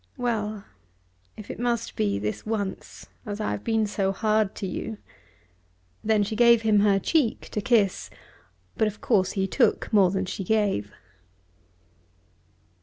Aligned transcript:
Well, 0.17 0.63
if 1.37 1.51
it 1.51 1.59
must 1.59 1.95
be, 1.95 2.17
this 2.17 2.43
once, 2.43 3.05
as 3.23 3.39
I 3.39 3.51
have 3.51 3.63
been 3.63 3.85
so 3.85 4.11
hard 4.11 4.55
to 4.55 4.65
you." 4.65 4.97
Then 6.03 6.23
she 6.23 6.35
gave 6.35 6.63
him 6.63 6.79
her 6.79 6.97
cheek 6.97 7.49
to 7.51 7.61
kiss, 7.61 8.09
but 8.75 8.87
of 8.87 8.99
course 8.99 9.33
he 9.33 9.45
took 9.45 9.93
more 9.93 10.09
than 10.09 10.25
she 10.25 10.43
gave. 10.43 10.91